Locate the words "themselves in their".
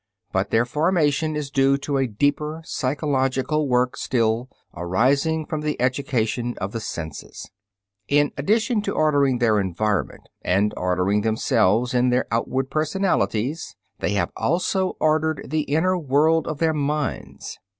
11.21-12.25